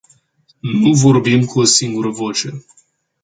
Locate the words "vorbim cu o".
0.93-1.63